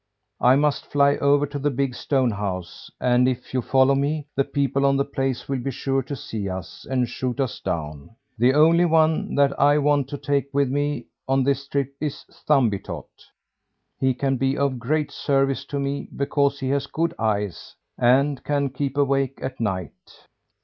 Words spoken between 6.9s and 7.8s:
shoot us